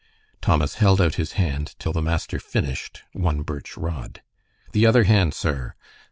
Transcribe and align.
Thomas 0.41 0.77
held 0.81 0.99
out 0.99 1.13
his 1.21 1.33
hand 1.33 1.75
till 1.77 1.93
the 1.93 2.01
master 2.01 2.39
finished 2.39 3.03
one 3.13 3.43
birch 3.43 3.77
rod. 3.77 4.23
"The 4.71 4.87
other 4.87 5.03
hand, 5.03 5.35
sir!" 5.35 5.75